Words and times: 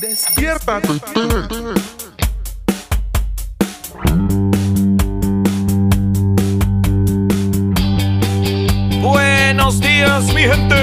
Despiértate. 0.00 0.88
Buenos 9.00 9.80
días, 9.80 10.24
mi 10.34 10.42
gente. 10.42 10.76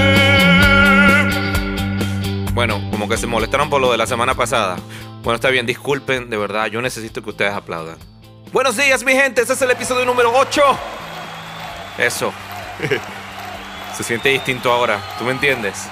Bueno, 2.53 2.81
como 2.89 3.07
que 3.07 3.17
se 3.17 3.27
molestaron 3.27 3.69
por 3.69 3.81
lo 3.81 3.91
de 3.91 3.97
la 3.97 4.07
semana 4.07 4.33
pasada. 4.33 4.77
Bueno, 5.21 5.35
está 5.35 5.49
bien, 5.51 5.67
disculpen, 5.67 6.31
de 6.31 6.37
verdad, 6.37 6.67
yo 6.67 6.81
necesito 6.81 7.23
que 7.23 7.29
ustedes 7.29 7.53
aplaudan. 7.53 7.97
Buenos 8.51 8.77
días, 8.77 9.03
mi 9.03 9.13
gente, 9.13 9.41
este 9.41 9.53
es 9.53 9.61
el 9.61 9.69
episodio 9.69 10.05
número 10.05 10.31
8. 10.35 10.61
Eso. 11.99 12.33
se 13.95 14.03
siente 14.03 14.29
distinto 14.29 14.71
ahora, 14.71 14.99
¿tú 15.19 15.25
me 15.25 15.31
entiendes? 15.31 15.87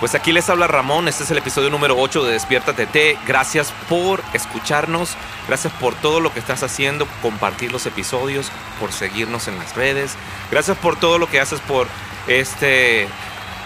Pues 0.00 0.14
aquí 0.14 0.30
les 0.30 0.48
habla 0.48 0.68
Ramón, 0.68 1.08
este 1.08 1.24
es 1.24 1.30
el 1.32 1.38
episodio 1.38 1.70
número 1.70 1.98
8 1.98 2.24
de 2.24 2.34
Despierta 2.34 2.72
TT. 2.72 3.18
Gracias 3.26 3.72
por 3.88 4.22
escucharnos, 4.32 5.16
gracias 5.48 5.72
por 5.72 5.92
todo 5.96 6.20
lo 6.20 6.32
que 6.32 6.38
estás 6.38 6.62
haciendo, 6.62 7.08
compartir 7.20 7.72
los 7.72 7.84
episodios, 7.84 8.52
por 8.78 8.92
seguirnos 8.92 9.48
en 9.48 9.58
las 9.58 9.74
redes. 9.74 10.14
Gracias 10.52 10.78
por 10.78 11.00
todo 11.00 11.18
lo 11.18 11.28
que 11.28 11.40
haces 11.40 11.60
por 11.62 11.88
este 12.28 13.08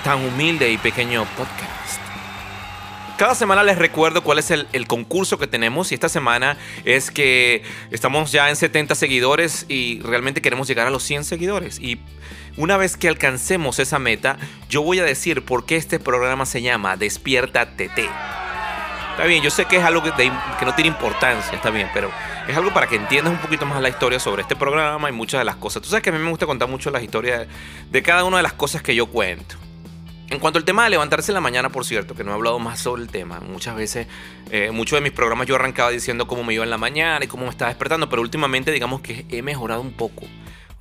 tan 0.04 0.24
humilde 0.24 0.70
y 0.70 0.78
pequeño 0.78 1.26
podcast. 1.36 2.00
Cada 3.18 3.34
semana 3.34 3.62
les 3.62 3.76
recuerdo 3.76 4.24
cuál 4.24 4.38
es 4.38 4.50
el, 4.50 4.86
concurso 4.86 5.38
que 5.38 5.46
tenemos 5.46 5.92
y 5.92 5.94
esta 5.94 6.08
semana 6.08 6.56
es 6.86 7.10
que 7.10 7.62
estamos 7.90 8.32
ya 8.32 8.48
en 8.48 8.56
70 8.56 8.94
seguidores 8.94 9.66
y 9.68 10.00
realmente 10.00 10.40
queremos 10.40 10.66
llegar 10.66 10.86
a 10.86 10.90
los 10.90 11.02
100 11.02 11.24
seguidores. 11.24 11.78
Y 11.78 12.00
una 12.56 12.76
vez 12.76 12.96
que 12.96 13.08
alcancemos 13.08 13.78
esa 13.78 13.98
meta, 13.98 14.36
yo 14.68 14.82
voy 14.82 14.98
a 14.98 15.04
decir 15.04 15.44
por 15.44 15.64
qué 15.64 15.76
este 15.76 15.98
programa 15.98 16.46
se 16.46 16.62
llama 16.62 16.96
Despierta 16.96 17.76
TT. 17.76 18.00
Está 19.12 19.24
bien, 19.26 19.42
yo 19.42 19.50
sé 19.50 19.66
que 19.66 19.76
es 19.76 19.84
algo 19.84 20.02
que, 20.02 20.10
no 20.64 20.74
tiene 20.74 20.88
importancia, 20.88 21.52
está 21.52 21.70
bien, 21.70 21.88
pero 21.92 22.10
es 22.48 22.56
algo 22.56 22.72
para 22.72 22.86
que 22.86 22.96
entiendas 22.96 23.32
un 23.32 23.40
poquito 23.40 23.66
más 23.66 23.80
la 23.82 23.90
historia 23.90 24.18
sobre 24.18 24.42
este 24.42 24.56
programa 24.56 25.08
y 25.10 25.12
muchas 25.12 25.40
de 25.40 25.44
las 25.44 25.56
cosas. 25.56 25.82
Tú 25.82 25.88
sabes 25.90 26.02
que 26.02 26.10
a 26.10 26.12
mí 26.12 26.18
me 26.18 26.30
gusta 26.30 26.46
contar 26.46 26.68
mucho 26.68 26.90
las 26.90 27.02
historias 27.02 27.46
de 27.90 28.02
cada 28.02 28.24
una 28.24 28.38
de 28.38 28.42
las 28.42 28.54
cosas 28.54 28.82
que 28.82 28.94
yo 28.94 29.06
cuento. 29.06 29.56
En 30.30 30.38
cuanto 30.38 30.58
al 30.58 30.64
tema 30.64 30.84
de 30.84 30.90
levantarse 30.90 31.30
en 31.30 31.34
la 31.34 31.42
mañana, 31.42 31.68
por 31.68 31.84
cierto, 31.84 32.14
que 32.14 32.24
no 32.24 32.30
he 32.30 32.34
hablado 32.34 32.58
más 32.58 32.80
sobre 32.80 33.02
el 33.02 33.08
tema, 33.08 33.40
muchas 33.40 33.76
veces, 33.76 34.06
eh, 34.50 34.70
muchos 34.70 34.96
de 34.96 35.02
mis 35.02 35.12
programas 35.12 35.46
yo 35.46 35.56
arrancaba 35.56 35.90
diciendo 35.90 36.26
cómo 36.26 36.42
me 36.42 36.54
iba 36.54 36.64
en 36.64 36.70
la 36.70 36.78
mañana 36.78 37.22
y 37.22 37.28
cómo 37.28 37.44
me 37.44 37.50
estaba 37.50 37.68
despertando, 37.68 38.08
pero 38.08 38.22
últimamente 38.22 38.72
digamos 38.72 39.02
que 39.02 39.26
he 39.28 39.42
mejorado 39.42 39.82
un 39.82 39.92
poco. 39.92 40.26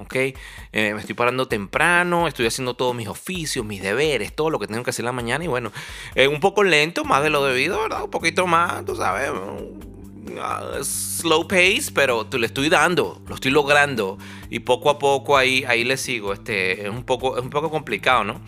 ¿Ok? 0.01 0.15
Eh, 0.15 0.35
me 0.71 0.99
estoy 0.99 1.15
parando 1.15 1.47
temprano, 1.47 2.27
estoy 2.27 2.45
haciendo 2.47 2.75
todos 2.75 2.95
mis 2.95 3.07
oficios, 3.07 3.65
mis 3.65 3.81
deberes, 3.81 4.35
todo 4.35 4.49
lo 4.49 4.59
que 4.59 4.67
tengo 4.67 4.83
que 4.83 4.89
hacer 4.89 5.03
en 5.03 5.07
la 5.07 5.11
mañana 5.11 5.43
y 5.43 5.47
bueno, 5.47 5.71
eh, 6.15 6.27
un 6.27 6.39
poco 6.39 6.63
lento, 6.63 7.03
más 7.03 7.23
de 7.23 7.29
lo 7.29 7.43
debido, 7.45 7.81
¿verdad? 7.81 8.03
Un 8.03 8.11
poquito 8.11 8.47
más, 8.47 8.85
tú 8.85 8.95
sabes, 8.95 9.29
uh, 9.29 10.83
slow 10.83 11.47
pace, 11.47 11.91
pero 11.93 12.25
te 12.25 12.37
le 12.39 12.47
estoy 12.47 12.69
dando, 12.69 13.21
lo 13.27 13.35
estoy 13.35 13.51
logrando 13.51 14.17
y 14.49 14.59
poco 14.59 14.89
a 14.89 14.99
poco 14.99 15.37
ahí, 15.37 15.63
ahí 15.67 15.83
le 15.83 15.97
sigo, 15.97 16.33
este, 16.33 16.83
es 16.83 16.89
un 16.89 17.03
poco, 17.03 17.37
es 17.37 17.43
un 17.43 17.49
poco 17.49 17.69
complicado, 17.69 18.23
¿no? 18.23 18.41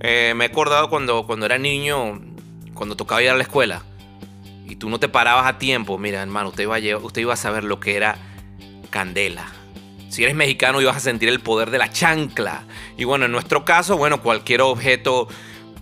Eh, 0.00 0.34
me 0.36 0.44
he 0.44 0.48
acordado 0.48 0.90
cuando, 0.90 1.26
cuando 1.26 1.46
era 1.46 1.58
niño, 1.58 2.20
cuando 2.74 2.96
tocaba 2.96 3.22
ir 3.22 3.30
a 3.30 3.36
la 3.36 3.42
escuela 3.42 3.82
y 4.66 4.76
tú 4.76 4.88
no 4.90 4.98
te 4.98 5.08
parabas 5.08 5.46
a 5.46 5.58
tiempo, 5.58 5.98
mira 5.98 6.22
hermano, 6.22 6.48
usted 6.48 6.64
iba 6.64 6.76
a, 6.76 6.98
usted 6.98 7.22
iba 7.22 7.34
a 7.34 7.36
saber 7.36 7.64
lo 7.64 7.80
que 7.80 7.96
era 7.96 8.16
candela. 8.90 9.46
Si 10.14 10.22
eres 10.22 10.36
mexicano 10.36 10.80
ibas 10.80 10.96
a 10.96 11.00
sentir 11.00 11.28
el 11.28 11.40
poder 11.40 11.72
de 11.72 11.78
la 11.78 11.90
chancla. 11.90 12.62
Y 12.96 13.02
bueno, 13.02 13.24
en 13.24 13.32
nuestro 13.32 13.64
caso, 13.64 13.96
bueno, 13.96 14.22
cualquier 14.22 14.60
objeto 14.60 15.26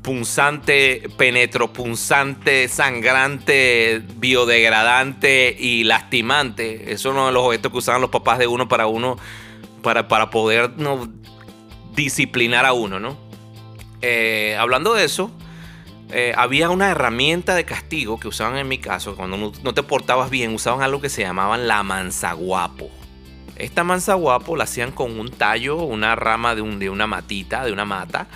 punzante, 0.01 1.03
penetropunzante, 1.19 2.67
sangrante, 2.69 4.01
biodegradante 4.17 5.55
y 5.61 5.85
lastimante. 5.85 6.95
Eso 6.95 7.11
es 7.11 7.15
uno 7.15 7.27
de 7.27 7.33
los 7.33 7.43
objetos 7.43 7.73
que 7.73 7.77
usaban 7.77 8.01
los 8.01 8.09
papás 8.09 8.39
de 8.39 8.47
uno 8.47 8.69
para 8.69 8.87
uno, 8.87 9.19
para, 9.83 10.09
para 10.09 10.31
poder 10.31 10.71
disciplinar 11.95 12.65
a 12.65 12.73
uno, 12.73 12.99
¿no? 12.99 13.19
Eh, 14.01 14.57
hablando 14.59 14.95
de 14.95 15.05
eso, 15.05 15.31
eh, 16.11 16.33
había 16.39 16.71
una 16.71 16.89
herramienta 16.89 17.55
de 17.55 17.67
castigo 17.67 18.19
que 18.19 18.29
usaban 18.29 18.57
en 18.57 18.67
mi 18.67 18.79
caso, 18.79 19.15
cuando 19.15 19.37
no, 19.37 19.53
no 19.63 19.75
te 19.75 19.83
portabas 19.83 20.31
bien, 20.31 20.55
usaban 20.55 20.81
algo 20.81 21.03
que 21.03 21.11
se 21.11 21.21
llamaban 21.21 21.69
la 21.69 21.83
manzaguapo. 21.83 23.02
Esta 23.57 23.85
manzaguapo 23.85 24.57
la 24.57 24.65
hacían 24.65 24.93
con 24.93 25.19
un 25.19 25.31
tallo, 25.31 25.77
una 25.77 26.17
rama 26.17 26.55
de, 26.55 26.63
un, 26.63 26.79
de 26.79 26.91
una 26.91 27.07
matita, 27.07 27.65
de 27.65 27.73
una 27.73 27.85
mata, 27.85 28.27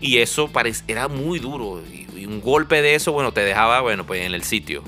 y 0.00 0.18
eso 0.18 0.50
era 0.88 1.08
muy 1.08 1.38
duro. 1.38 1.82
Y, 1.92 2.06
y 2.16 2.26
un 2.26 2.40
golpe 2.40 2.82
de 2.82 2.94
eso, 2.94 3.12
bueno, 3.12 3.32
te 3.32 3.42
dejaba, 3.42 3.80
bueno, 3.80 4.04
pues 4.04 4.22
en 4.22 4.34
el 4.34 4.42
sitio. 4.42 4.82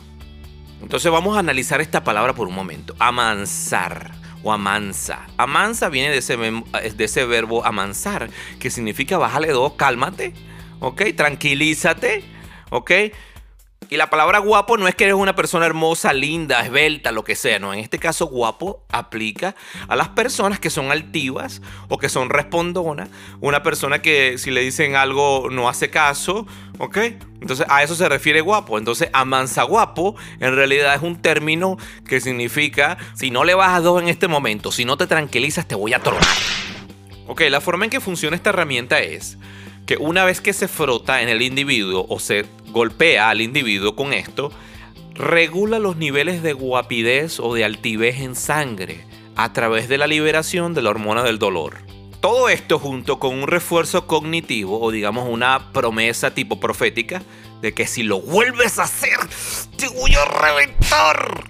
Entonces 0.83 1.11
vamos 1.11 1.37
a 1.37 1.41
analizar 1.41 1.81
esta 1.81 2.05
palabra 2.05 2.35
por 2.35 2.49
un 2.49 2.55
momento. 2.55 2.95
Amansar 2.99 4.13
o 4.43 4.53
amansa. 4.53 5.27
Amansa 5.37 5.89
viene 5.89 6.11
de 6.11 6.19
ese, 6.19 6.37
de 6.37 7.05
ese 7.05 7.25
verbo 7.25 7.65
amansar, 7.65 8.31
que 8.61 8.71
significa 8.71 9.19
bájale 9.19 9.49
dos, 9.49 9.73
cálmate, 9.73 10.35
¿ok? 10.81 11.03
Tranquilízate, 11.17 12.23
¿ok? 12.71 12.91
Y 13.89 13.97
la 13.97 14.11
palabra 14.11 14.41
guapo 14.41 14.77
no 14.77 14.89
es 14.89 14.95
que 14.97 15.05
eres 15.05 15.15
una 15.15 15.37
persona 15.37 15.65
hermosa, 15.65 16.13
linda, 16.13 16.65
esbelta, 16.65 17.13
lo 17.13 17.23
que 17.23 17.37
sea, 17.37 17.59
no. 17.59 17.73
En 17.73 17.79
este 17.79 17.99
caso, 17.99 18.27
guapo 18.27 18.83
aplica 18.91 19.55
a 19.87 19.95
las 19.95 20.09
personas 20.09 20.59
que 20.59 20.71
son 20.71 20.91
altivas 20.91 21.63
o 21.89 21.99
que 21.99 22.09
son 22.09 22.31
respondonas. 22.31 23.09
Una 23.41 23.63
persona 23.63 24.03
que 24.03 24.39
si 24.39 24.51
le 24.51 24.63
dicen 24.63 24.97
algo 24.97 25.49
no 25.51 25.69
hace 25.69 25.89
caso, 25.89 26.47
¿ok? 26.79 26.99
Entonces 27.41 27.67
a 27.69 27.85
eso 27.85 27.95
se 27.95 28.09
refiere 28.09 28.41
guapo. 28.41 28.79
Entonces 28.79 29.09
amansa 29.13 29.63
guapo 29.63 30.17
en 30.41 30.57
realidad 30.57 30.95
es 30.95 31.03
un 31.03 31.23
término 31.23 31.77
que 32.09 32.21
significa 32.21 32.99
si 33.15 33.31
no 33.31 33.45
le 33.45 33.55
vas 33.55 33.77
a 33.77 33.81
dos 33.81 34.03
en 34.03 34.09
este 34.09 34.27
momento, 34.27 34.73
si 34.73 34.85
no 34.85 34.97
te 34.97 35.07
tranquilizas, 35.07 35.69
te 35.69 35.75
voy 35.77 35.95
a 35.95 36.01
tronar. 36.01 36.27
Ok, 37.29 37.43
la 37.51 37.61
forma 37.61 37.85
en 37.85 37.91
que 37.91 38.01
funciona 38.01 38.37
esta 38.37 38.51
herramienta 38.51 39.01
es 39.01 39.39
que 39.87 39.97
una 39.97 40.25
vez 40.25 40.41
que 40.41 40.53
se 40.53 40.69
frota 40.69 41.23
en 41.23 41.29
el 41.29 41.43
individuo 41.43 42.07
o 42.09 42.19
se 42.19 42.45
golpea 42.71 43.31
al 43.31 43.41
individuo 43.41 43.95
con 43.95 44.13
esto, 44.13 44.51
regula 45.15 45.79
los 45.79 45.97
niveles 45.97 46.43
de 46.43 46.53
guapidez 46.53 47.41
o 47.41 47.55
de 47.55 47.65
altivez 47.65 48.21
en 48.21 48.35
sangre 48.35 49.07
a 49.37 49.53
través 49.53 49.89
de 49.89 49.99
la 49.99 50.07
liberación 50.07 50.75
de 50.75 50.83
la 50.83 50.91
hormona 50.91 51.23
del 51.23 51.39
dolor. 51.39 51.79
Todo 52.21 52.49
esto 52.49 52.79
junto 52.79 53.21
con 53.21 53.35
un 53.35 53.47
refuerzo 53.47 54.07
cognitivo 54.07 54.81
o 54.81 54.91
digamos 54.91 55.29
una 55.29 55.73
promesa 55.73 56.35
tipo 56.35 56.59
profética 56.59 57.23
de 57.63 57.73
que 57.73 57.87
si 57.87 58.03
lo 58.03 58.21
vuelves 58.21 58.79
a 58.79 58.85
hacer, 58.85 59.19
te 59.77 59.89
voy 59.89 60.15
a 60.15 60.25
reventar. 60.25 61.46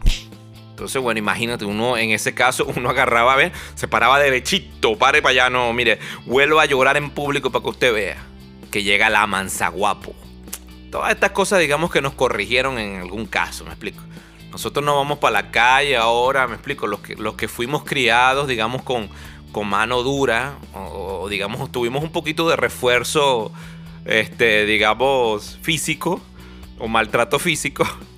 Entonces, 0.76 1.00
bueno, 1.00 1.18
imagínate, 1.18 1.64
uno 1.64 1.96
en 1.96 2.10
ese 2.10 2.34
caso, 2.34 2.66
uno 2.76 2.90
agarraba, 2.90 3.32
a 3.32 3.36
ver, 3.36 3.52
se 3.74 3.88
paraba 3.88 4.18
derechito, 4.18 4.98
pare 4.98 5.22
para 5.22 5.30
allá, 5.30 5.48
no, 5.48 5.72
mire, 5.72 5.98
vuelva 6.26 6.60
a 6.60 6.66
llorar 6.66 6.98
en 6.98 7.08
público 7.08 7.50
para 7.50 7.62
que 7.62 7.70
usted 7.70 7.94
vea 7.94 8.22
que 8.70 8.82
llega 8.82 9.08
la 9.08 9.26
mansa 9.26 9.68
guapo. 9.68 10.14
Todas 10.90 11.12
estas 11.12 11.30
cosas, 11.30 11.60
digamos 11.60 11.90
que 11.90 12.02
nos 12.02 12.12
corrigieron 12.12 12.78
en 12.78 13.00
algún 13.00 13.24
caso, 13.24 13.64
me 13.64 13.70
explico. 13.70 14.02
Nosotros 14.50 14.84
no 14.84 14.96
vamos 14.96 15.16
para 15.16 15.42
la 15.42 15.50
calle 15.50 15.96
ahora, 15.96 16.46
me 16.46 16.56
explico, 16.56 16.86
los 16.86 17.00
que, 17.00 17.16
los 17.16 17.36
que 17.36 17.48
fuimos 17.48 17.84
criados, 17.84 18.46
digamos, 18.46 18.82
con, 18.82 19.08
con 19.52 19.68
mano 19.68 20.02
dura, 20.02 20.58
o, 20.74 21.22
o, 21.22 21.28
digamos, 21.30 21.72
tuvimos 21.72 22.02
un 22.02 22.12
poquito 22.12 22.50
de 22.50 22.56
refuerzo, 22.56 23.50
este, 24.04 24.66
digamos, 24.66 25.58
físico, 25.62 26.20
o 26.78 26.86
maltrato 26.86 27.38
físico. 27.38 27.88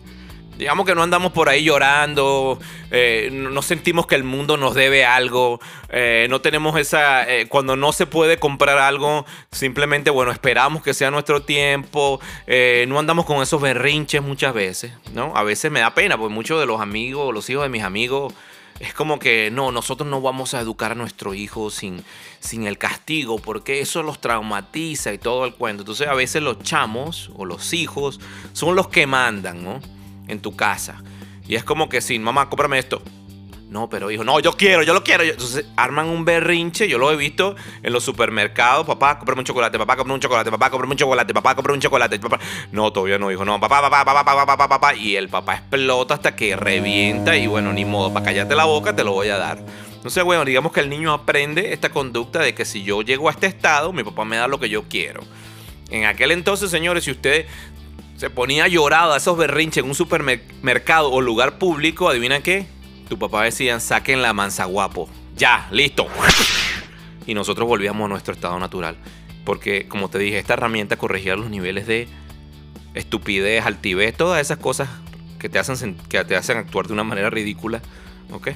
Digamos 0.59 0.87
que 0.87 0.97
no 0.97 1.05
andamos 1.05 1.31
por 1.31 1.49
ahí 1.49 1.63
llorando, 1.63 2.59
eh, 2.91 3.31
no 3.33 3.63
sentimos 3.63 4.09
que 4.09 4.17
el 4.17 4.25
mundo 4.25 4.57
nos 4.57 4.75
debe 4.75 5.05
algo, 5.05 5.61
eh, 5.89 6.27
no 6.31 6.41
tenemos 6.41 6.77
esa, 6.81 7.33
eh, 7.33 7.47
cuando 7.47 7.77
no 7.77 7.93
se 7.93 8.07
puede 8.07 8.41
comprar 8.41 8.77
algo, 8.77 9.25
simplemente, 9.53 10.11
bueno, 10.11 10.33
esperamos 10.33 10.83
que 10.83 10.95
sea 10.95 11.13
nuestro 11.13 11.43
tiempo, 11.43 12.21
no 12.89 12.99
andamos 12.99 13.25
con 13.25 13.41
esos 13.41 13.63
berrinches 13.63 14.21
muchas 14.21 14.53
veces, 14.53 14.93
¿no? 15.15 15.33
A 15.37 15.45
veces 15.45 15.71
me 15.71 15.79
da 15.79 15.95
pena, 15.95 16.19
porque 16.19 16.35
muchos 16.35 16.59
de 16.59 16.67
los 16.67 16.81
amigos, 16.81 17.33
los 17.33 17.49
hijos 17.49 17.63
de 17.63 17.69
mis 17.69 17.85
amigos, 17.85 18.35
es 18.81 18.93
como 18.95 19.21
que 19.21 19.51
no, 19.53 19.71
nosotros 19.71 20.09
no 20.09 20.21
vamos 20.21 20.55
a 20.55 20.61
educar 20.61 20.91
a 20.91 20.95
nuestro 20.97 21.35
hijo 21.35 21.71
sin, 21.71 22.05
sin 22.41 22.67
el 22.67 22.79
castigo, 22.79 23.39
porque 23.39 23.81
eso 23.81 24.03
los 24.03 24.21
traumatiza 24.21 25.13
y 25.13 25.19
todo 25.19 25.45
el 25.45 25.55
cuento. 25.55 25.83
Entonces 25.83 26.09
a 26.09 26.15
veces 26.15 26.43
los 26.43 26.59
chamos 26.65 27.31
o 27.37 27.45
los 27.45 27.73
hijos 27.75 28.19
son 28.55 28.75
los 28.75 28.89
que 28.89 29.07
mandan, 29.07 29.63
¿no? 29.63 29.81
En 30.29 30.41
tu 30.41 30.55
casa. 30.55 31.03
Y 31.47 31.57
es 31.57 31.65
como 31.65 31.89
que 31.89 32.01
sí, 32.01 32.19
mamá, 32.19 32.49
cómprame 32.49 32.79
esto. 32.79 33.03
No, 33.71 33.91
pero 33.91 34.11
hijo, 34.11 34.25
no, 34.25 34.41
yo 34.41 34.53
quiero, 34.53 34.83
yo 34.83 34.95
lo 34.95 35.05
quiero. 35.05 35.23
Entonces 35.25 35.67
arman 35.77 36.07
un 36.07 36.25
berrinche, 36.25 36.89
yo 36.89 36.97
lo 36.97 37.13
he 37.13 37.17
visto 37.17 37.55
en 37.83 37.93
los 37.93 38.03
supermercados. 38.03 38.87
Papá, 38.87 39.19
cómprame 39.19 39.41
un 39.41 39.45
chocolate, 39.45 39.79
papá, 39.79 39.97
cómprame 39.97 40.15
un 40.15 40.21
chocolate, 40.21 40.51
papá, 40.51 40.71
cómprame 40.71 40.93
un 40.93 40.97
chocolate, 40.97 41.35
papá, 41.35 41.55
cómprame 41.55 41.77
un 41.77 41.81
chocolate. 41.83 42.19
Papá. 42.19 42.41
No, 42.73 42.91
todavía 42.93 43.19
no, 43.19 43.31
hijo, 43.31 43.45
no, 43.45 43.61
papá, 43.61 43.83
papá, 43.83 44.05
papá, 44.05 44.25
papá, 44.25 44.47
papá, 44.47 44.69
papá, 44.69 44.95
Y 44.95 45.17
el 45.17 45.29
papá 45.29 45.57
explota 45.57 46.15
hasta 46.15 46.35
que 46.35 46.57
revienta 46.57 47.37
y 47.37 47.47
bueno, 47.47 47.73
ni 47.73 47.85
modo, 47.85 48.13
para 48.13 48.27
callarte 48.27 48.55
la 48.55 48.65
boca 48.65 48.97
te 48.97 49.05
lo 49.05 49.13
voy 49.13 49.29
a 49.29 49.37
dar. 49.37 49.59
Entonces, 49.97 50.25
bueno, 50.25 50.45
digamos 50.47 50.73
que 50.73 50.81
el 50.81 50.89
niño 50.89 51.13
aprende 51.13 51.75
esta 51.75 51.91
conducta 51.91 52.39
de 52.39 52.55
que 52.55 52.65
si 52.65 52.85
yo 52.85 53.03
llego 53.03 53.29
a 53.29 53.33
este 53.33 53.49
estado, 53.49 53.93
mi 53.93 54.03
papá 54.03 54.25
me 54.25 54.37
da 54.37 54.49
lo 54.49 54.59
que 54.59 54.71
yo 54.71 54.85
quiero. 54.85 55.21
En 55.91 56.05
aquel 56.07 56.31
entonces, 56.31 56.71
señores, 56.71 57.05
si 57.05 57.11
usted 57.11 57.47
se 58.19 58.31
ponía 58.31 58.67
llorado 58.67 59.13
a 59.13 59.19
esos 59.19 59.39
berrinches 59.39 59.85
en 59.85 59.89
un 59.89 59.95
supermercado 59.95 61.13
o 61.13 61.21
lugar 61.21 61.57
público, 61.59 62.09
¿adivina 62.09 62.41
qué? 62.41 62.67
Tu 63.09 63.17
papá 63.17 63.45
decía, 63.45 63.79
saquen 63.79 64.23
la 64.23 64.33
mansa 64.33 64.65
guapo. 64.65 65.09
Ya, 65.37 65.69
listo. 65.71 66.09
Y 67.27 67.35
nosotros 67.35 67.69
volvíamos 67.69 68.07
a 68.07 68.09
nuestro 68.09 68.35
estado 68.35 68.59
natural. 68.59 68.97
Porque, 69.45 69.87
como 69.87 70.11
te 70.11 70.19
dije, 70.19 70.39
esta 70.39 70.55
herramienta 70.55 70.97
corregía 70.97 71.37
los 71.37 71.49
niveles 71.49 71.87
de 71.87 72.09
estupidez, 72.95 73.65
altivez, 73.65 74.17
todas 74.17 74.41
esas 74.41 74.59
cosas 74.59 74.89
que 75.39 75.49
te 75.49 75.61
hacen, 75.61 75.97
que 76.09 76.25
te 76.25 76.35
hacen 76.35 76.57
actuar 76.57 76.89
de 76.89 76.95
una 76.95 77.05
manera 77.05 77.31
ridícula. 77.31 77.83
¿Ok? 78.33 78.49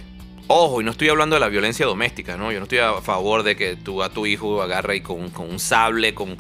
Ojo, 0.49 0.81
y 0.81 0.85
no 0.85 0.91
estoy 0.91 1.09
hablando 1.09 1.37
de 1.37 1.41
la 1.41 1.49
violencia 1.49 1.87
doméstica, 1.87 2.37
¿no? 2.37 2.51
Yo 2.51 2.59
no 2.59 2.65
estoy 2.65 2.79
a 2.79 2.95
favor 3.01 3.45
de 3.45 3.55
que 3.55 3.77
tú 3.77 4.03
a 4.03 4.11
tu 4.11 4.27
hijo 4.27 4.61
agarre 4.61 4.97
y 4.97 5.01
con 5.03 5.31
un 5.39 5.59
sable, 5.61 6.15
con, 6.15 6.37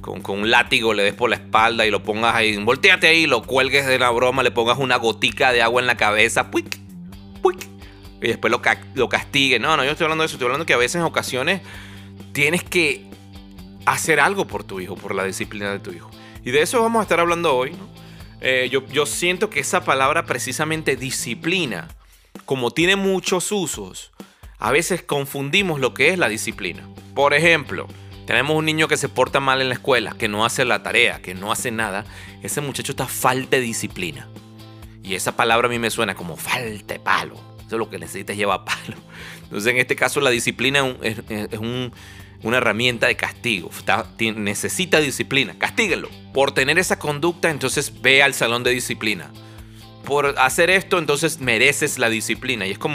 con, 0.00 0.22
un 0.26 0.50
látigo 0.50 0.94
le 0.94 1.02
des 1.02 1.14
por 1.14 1.30
la 1.30 1.36
espalda 1.36 1.86
y 1.86 1.90
lo 1.90 2.02
pongas 2.02 2.34
ahí, 2.34 2.56
volteate 2.56 3.06
ahí, 3.06 3.26
lo 3.26 3.42
cuelgues 3.42 3.86
de 3.86 3.98
la 3.98 4.10
broma, 4.10 4.42
le 4.42 4.50
pongas 4.50 4.78
una 4.78 4.96
gotica 4.96 5.52
de 5.52 5.62
agua 5.62 5.80
en 5.80 5.86
la 5.86 5.96
cabeza, 5.96 6.50
¡puic! 6.50 6.78
¡puic! 7.42 7.66
Y 8.22 8.28
después 8.28 8.50
lo, 8.50 8.60
lo 8.94 9.08
castigue. 9.08 9.58
No, 9.58 9.76
no, 9.76 9.84
yo 9.84 9.92
estoy 9.92 10.04
hablando 10.04 10.22
de 10.22 10.26
eso, 10.26 10.36
estoy 10.36 10.46
hablando 10.46 10.66
que 10.66 10.74
a 10.74 10.78
veces 10.78 10.96
en 10.96 11.02
ocasiones 11.02 11.62
tienes 12.32 12.62
que 12.62 13.06
hacer 13.86 14.20
algo 14.20 14.46
por 14.46 14.64
tu 14.64 14.80
hijo, 14.80 14.94
por 14.94 15.14
la 15.14 15.24
disciplina 15.24 15.72
de 15.72 15.78
tu 15.78 15.90
hijo. 15.90 16.10
Y 16.44 16.50
de 16.50 16.62
eso 16.62 16.80
vamos 16.80 17.00
a 17.00 17.02
estar 17.02 17.20
hablando 17.20 17.54
hoy. 17.54 17.72
Eh, 18.40 18.68
yo, 18.70 18.86
yo 18.86 19.06
siento 19.06 19.50
que 19.50 19.60
esa 19.60 19.84
palabra 19.84 20.24
precisamente 20.24 20.96
disciplina, 20.96 21.88
como 22.46 22.70
tiene 22.70 22.96
muchos 22.96 23.52
usos, 23.52 24.12
a 24.58 24.70
veces 24.72 25.02
confundimos 25.02 25.80
lo 25.80 25.94
que 25.94 26.10
es 26.10 26.18
la 26.18 26.28
disciplina. 26.28 26.86
Por 27.14 27.34
ejemplo, 27.34 27.86
tenemos 28.30 28.56
un 28.56 28.64
niño 28.64 28.86
que 28.86 28.96
se 28.96 29.08
porta 29.08 29.40
mal 29.40 29.60
en 29.60 29.70
la 29.70 29.74
escuela, 29.74 30.14
que 30.16 30.28
no 30.28 30.44
hace 30.44 30.64
la 30.64 30.84
tarea, 30.84 31.20
que 31.20 31.34
no 31.34 31.50
hace 31.50 31.72
nada. 31.72 32.04
Ese 32.44 32.60
muchacho 32.60 32.92
está 32.92 33.08
falta 33.08 33.56
de 33.56 33.62
disciplina. 33.62 34.28
Y 35.02 35.16
esa 35.16 35.34
palabra 35.34 35.66
a 35.66 35.68
mí 35.68 35.80
me 35.80 35.90
suena 35.90 36.14
como 36.14 36.36
falta 36.36 36.94
de 36.94 37.00
palo. 37.00 37.34
Eso 37.58 37.74
es 37.74 37.78
lo 37.80 37.90
que 37.90 37.98
necesitas 37.98 38.36
llevar 38.36 38.64
palo. 38.64 38.96
Entonces, 39.42 39.72
en 39.72 39.78
este 39.78 39.96
caso, 39.96 40.20
la 40.20 40.30
disciplina 40.30 40.94
es, 41.02 41.18
una 42.44 42.58
herramienta 42.58 43.08
de 43.08 43.16
castigo. 43.16 43.68
necesita 44.36 45.00
disciplina. 45.00 45.58
Castíguenlo. 45.58 46.08
Por 46.32 46.52
tener 46.52 46.78
esa 46.78 47.00
conducta, 47.00 47.50
entonces 47.50 48.00
ve 48.00 48.22
al 48.22 48.34
salón 48.34 48.62
de 48.62 48.70
disciplina. 48.70 49.32
Por 50.04 50.38
hacer 50.38 50.70
esto, 50.70 51.00
entonces 51.00 51.40
mereces 51.40 51.98
la 51.98 52.08
disciplina. 52.08 52.64
Y 52.64 52.70
es 52.70 52.78
como 52.78 52.94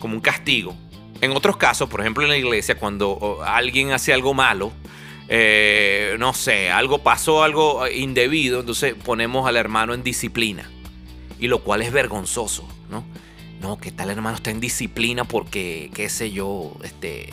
un 0.00 0.20
castigo. 0.20 0.74
En 1.20 1.32
otros 1.32 1.56
casos, 1.56 1.88
por 1.88 2.00
ejemplo 2.00 2.24
en 2.24 2.30
la 2.30 2.36
iglesia, 2.36 2.76
cuando 2.76 3.40
alguien 3.44 3.92
hace 3.92 4.12
algo 4.12 4.32
malo, 4.32 4.72
eh, 5.28 6.16
no 6.18 6.32
sé, 6.32 6.70
algo 6.70 6.98
pasó, 7.02 7.42
algo 7.42 7.86
indebido, 7.88 8.60
entonces 8.60 8.94
ponemos 8.94 9.46
al 9.46 9.56
hermano 9.56 9.94
en 9.94 10.02
disciplina. 10.02 10.68
Y 11.38 11.48
lo 11.48 11.60
cual 11.60 11.82
es 11.82 11.92
vergonzoso, 11.92 12.66
¿no? 12.90 13.04
No, 13.60 13.78
que 13.78 13.92
tal 13.92 14.10
hermano 14.10 14.36
está 14.36 14.50
en 14.50 14.60
disciplina 14.60 15.24
porque, 15.24 15.90
qué 15.94 16.08
sé 16.08 16.32
yo, 16.32 16.72
este, 16.82 17.30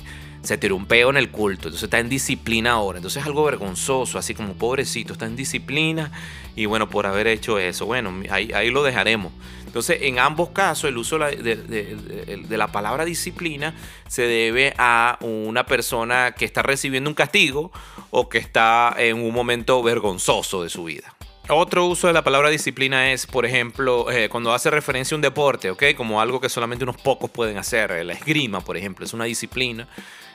se 0.47 0.57
tiró 0.57 0.75
un 0.75 0.85
peo 0.85 1.09
en 1.09 1.17
el 1.17 1.29
culto, 1.29 1.67
entonces 1.67 1.83
está 1.83 1.99
en 1.99 2.09
disciplina 2.09 2.71
ahora. 2.71 2.97
Entonces 2.99 3.21
es 3.21 3.27
algo 3.27 3.43
vergonzoso, 3.43 4.17
así 4.17 4.33
como 4.33 4.53
pobrecito, 4.53 5.13
está 5.13 5.25
en 5.25 5.35
disciplina 5.35 6.11
y 6.55 6.65
bueno, 6.65 6.89
por 6.89 7.05
haber 7.05 7.27
hecho 7.27 7.59
eso, 7.59 7.85
bueno, 7.85 8.13
ahí, 8.29 8.51
ahí 8.53 8.71
lo 8.71 8.83
dejaremos. 8.83 9.31
Entonces, 9.67 9.99
en 10.01 10.17
ambos 10.17 10.49
casos, 10.49 10.89
el 10.89 10.97
uso 10.97 11.19
de, 11.19 12.47
la 12.49 12.67
palabra 12.71 13.05
disciplina 13.05 13.75
se 14.07 14.23
debe 14.23 14.73
a 14.77 15.19
una 15.21 15.65
persona 15.65 16.31
que 16.31 16.45
está 16.45 16.63
recibiendo 16.63 17.09
un 17.09 17.13
castigo 17.13 17.71
o 18.09 18.27
que 18.27 18.39
está 18.39 18.95
en 18.97 19.17
un 19.17 19.33
momento 19.33 19.83
vergonzoso 19.83 20.63
de 20.63 20.69
su 20.69 20.85
vida. 20.85 21.13
Otro 21.49 21.85
uso 21.85 22.07
de 22.07 22.13
la 22.13 22.23
palabra 22.23 22.49
disciplina 22.49 23.11
es, 23.11 23.27
por 23.27 23.45
ejemplo, 23.45 24.09
eh, 24.09 24.29
cuando 24.29 24.53
hace 24.53 24.71
referencia 24.71 25.13
a 25.13 25.17
un 25.17 25.21
deporte, 25.21 25.69
¿ok? 25.69 25.83
Como 25.95 26.19
algo 26.21 26.41
que 26.41 26.49
solamente 26.49 26.83
unos 26.83 26.97
pocos 26.97 27.29
pueden 27.29 27.57
hacer. 27.57 28.03
La 28.05 28.13
esgrima, 28.13 28.61
por 28.61 28.77
ejemplo, 28.77 29.05
es 29.05 29.13
una 29.13 29.25
disciplina. 29.25 29.87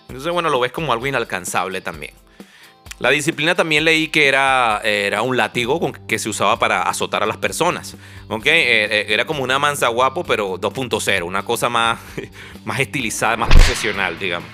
Entonces, 0.08 0.32
bueno, 0.32 0.50
lo 0.50 0.60
ves 0.60 0.72
como 0.72 0.92
algo 0.92 1.06
inalcanzable 1.06 1.80
también. 1.80 2.12
La 2.98 3.10
disciplina 3.10 3.54
también 3.54 3.84
leí 3.84 4.08
que 4.08 4.28
era, 4.28 4.80
era 4.84 5.22
un 5.22 5.36
látigo 5.36 5.92
que 6.06 6.18
se 6.18 6.28
usaba 6.28 6.58
para 6.58 6.82
azotar 6.82 7.22
a 7.22 7.26
las 7.26 7.36
personas. 7.36 7.96
¿okay? 8.28 8.60
Eh, 8.60 8.84
eh, 8.84 9.06
era 9.08 9.24
como 9.24 9.42
una 9.42 9.58
mansa 9.58 9.88
guapo, 9.88 10.22
pero 10.22 10.56
2.0, 10.56 11.24
una 11.24 11.44
cosa 11.44 11.68
más, 11.68 11.98
más 12.64 12.78
estilizada, 12.78 13.36
más 13.36 13.48
profesional, 13.48 14.18
digamos. 14.18 14.48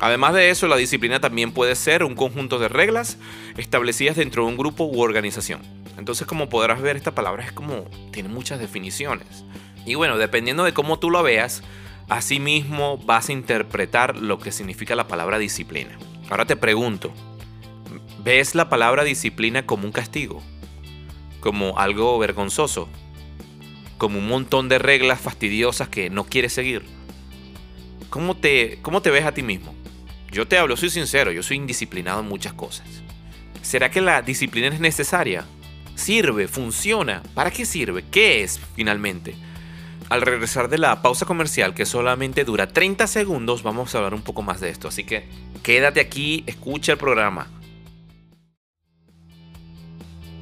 Además 0.00 0.34
de 0.34 0.50
eso, 0.50 0.66
la 0.66 0.76
disciplina 0.76 1.20
también 1.20 1.52
puede 1.52 1.76
ser 1.76 2.02
un 2.02 2.16
conjunto 2.16 2.58
de 2.58 2.66
reglas 2.68 3.18
establecidas 3.56 4.16
dentro 4.16 4.42
de 4.42 4.48
un 4.48 4.56
grupo 4.56 4.82
u 4.82 5.00
organización. 5.00 5.62
Entonces, 5.96 6.26
como 6.26 6.48
podrás 6.48 6.82
ver, 6.82 6.96
esta 6.96 7.14
palabra 7.14 7.44
es 7.44 7.52
como, 7.52 7.84
tiene 8.10 8.28
muchas 8.28 8.58
definiciones. 8.58 9.44
Y 9.86 9.94
bueno, 9.94 10.18
dependiendo 10.18 10.64
de 10.64 10.74
cómo 10.74 10.98
tú 10.98 11.08
lo 11.08 11.22
veas, 11.22 11.62
así 12.12 12.40
mismo 12.40 12.98
vas 12.98 13.28
a 13.28 13.32
interpretar 13.32 14.16
lo 14.16 14.38
que 14.38 14.52
significa 14.52 14.94
la 14.94 15.08
palabra 15.08 15.38
disciplina. 15.38 15.98
Ahora 16.28 16.44
te 16.44 16.56
pregunto, 16.56 17.12
¿ves 18.22 18.54
la 18.54 18.68
palabra 18.68 19.02
disciplina 19.04 19.64
como 19.64 19.86
un 19.86 19.92
castigo? 19.92 20.42
¿Como 21.40 21.78
algo 21.78 22.18
vergonzoso? 22.18 22.88
¿Como 23.96 24.18
un 24.18 24.28
montón 24.28 24.68
de 24.68 24.78
reglas 24.78 25.20
fastidiosas 25.20 25.88
que 25.88 26.10
no 26.10 26.24
quieres 26.24 26.52
seguir? 26.52 26.84
¿Cómo 28.10 28.36
te, 28.36 28.78
cómo 28.82 29.00
te 29.00 29.10
ves 29.10 29.24
a 29.24 29.32
ti 29.32 29.42
mismo? 29.42 29.74
Yo 30.30 30.46
te 30.46 30.58
hablo, 30.58 30.76
soy 30.76 30.90
sincero, 30.90 31.32
yo 31.32 31.42
soy 31.42 31.56
indisciplinado 31.56 32.20
en 32.20 32.28
muchas 32.28 32.52
cosas. 32.52 32.86
¿Será 33.62 33.90
que 33.90 34.00
la 34.00 34.20
disciplina 34.22 34.68
es 34.68 34.80
necesaria? 34.80 35.46
¿Sirve? 35.94 36.48
¿Funciona? 36.48 37.22
¿Para 37.34 37.50
qué 37.50 37.64
sirve? 37.64 38.04
¿Qué 38.10 38.42
es 38.42 38.60
finalmente? 38.74 39.34
Al 40.12 40.20
regresar 40.20 40.68
de 40.68 40.76
la 40.76 41.00
pausa 41.00 41.24
comercial 41.24 41.72
que 41.72 41.86
solamente 41.86 42.44
dura 42.44 42.68
30 42.68 43.06
segundos, 43.06 43.62
vamos 43.62 43.94
a 43.94 43.98
hablar 43.98 44.12
un 44.12 44.20
poco 44.20 44.42
más 44.42 44.60
de 44.60 44.68
esto. 44.68 44.88
Así 44.88 45.04
que 45.04 45.24
quédate 45.62 46.00
aquí, 46.00 46.44
escucha 46.46 46.92
el 46.92 46.98
programa. 46.98 47.48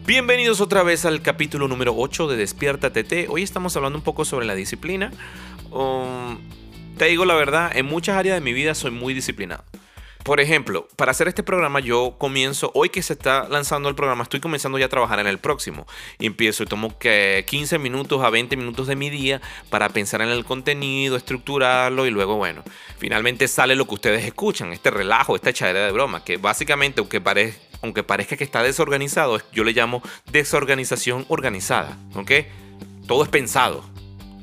Bienvenidos 0.04 0.60
otra 0.60 0.82
vez 0.82 1.04
al 1.04 1.22
capítulo 1.22 1.68
número 1.68 1.94
8 1.96 2.26
de 2.26 2.36
Despierta 2.36 2.92
TT. 2.92 3.28
Hoy 3.28 3.44
estamos 3.44 3.76
hablando 3.76 3.96
un 3.96 4.02
poco 4.02 4.24
sobre 4.24 4.44
la 4.44 4.56
disciplina. 4.56 5.12
Um, 5.70 6.38
te 6.98 7.04
digo 7.04 7.24
la 7.24 7.34
verdad, 7.34 7.70
en 7.72 7.86
muchas 7.86 8.16
áreas 8.16 8.34
de 8.34 8.40
mi 8.40 8.52
vida 8.52 8.74
soy 8.74 8.90
muy 8.90 9.14
disciplinado. 9.14 9.62
Por 10.22 10.38
ejemplo, 10.38 10.86
para 10.96 11.12
hacer 11.12 11.28
este 11.28 11.42
programa 11.42 11.80
yo 11.80 12.14
comienzo, 12.18 12.70
hoy 12.74 12.90
que 12.90 13.02
se 13.02 13.14
está 13.14 13.48
lanzando 13.48 13.88
el 13.88 13.94
programa, 13.94 14.22
estoy 14.22 14.40
comenzando 14.40 14.78
ya 14.78 14.86
a 14.86 14.88
trabajar 14.88 15.18
en 15.18 15.26
el 15.26 15.38
próximo. 15.38 15.86
Y 16.18 16.26
empiezo 16.26 16.62
y 16.62 16.66
tomo 16.66 16.94
15 16.98 17.78
minutos 17.78 18.22
a 18.22 18.28
20 18.28 18.56
minutos 18.56 18.86
de 18.86 18.96
mi 18.96 19.08
día 19.08 19.40
para 19.70 19.88
pensar 19.88 20.20
en 20.20 20.28
el 20.28 20.44
contenido, 20.44 21.16
estructurarlo 21.16 22.06
y 22.06 22.10
luego, 22.10 22.36
bueno, 22.36 22.62
finalmente 22.98 23.48
sale 23.48 23.76
lo 23.76 23.86
que 23.86 23.94
ustedes 23.94 24.24
escuchan, 24.24 24.72
este 24.72 24.90
relajo, 24.90 25.36
esta 25.36 25.50
echadera 25.50 25.86
de 25.86 25.92
broma, 25.92 26.22
que 26.22 26.36
básicamente, 26.36 27.00
aunque, 27.00 27.22
aunque 27.82 28.02
parezca 28.02 28.36
que 28.36 28.44
está 28.44 28.62
desorganizado, 28.62 29.40
yo 29.52 29.64
le 29.64 29.72
llamo 29.72 30.02
desorganización 30.30 31.24
organizada, 31.28 31.96
¿ok? 32.14 32.32
Todo 33.06 33.22
es 33.22 33.30
pensado. 33.30 33.84